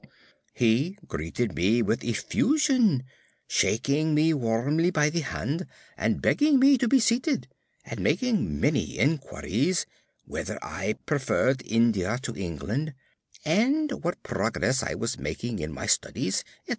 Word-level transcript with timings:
He 0.55 0.97
greeted 1.07 1.53
me 1.53 1.83
with 1.83 2.03
effusion, 2.03 3.03
shaking 3.47 4.15
me 4.15 4.33
warmly 4.33 4.89
by 4.89 5.11
the 5.11 5.19
hand, 5.19 5.67
and 5.95 6.23
begging 6.23 6.57
me 6.57 6.79
to 6.79 6.87
be 6.87 6.99
seated, 6.99 7.47
and 7.85 7.99
making 7.99 8.59
many 8.59 8.97
inquiries, 8.97 9.85
whether 10.25 10.57
I 10.65 10.93
preferred 11.05 11.61
India 11.67 12.17
to 12.23 12.35
England, 12.35 12.95
and 13.45 13.91
what 14.03 14.23
progress 14.23 14.81
I 14.81 14.95
was 14.95 15.19
making 15.19 15.59
in 15.59 15.71
my 15.71 15.85
studies, 15.85 16.43
&c. 16.65 16.69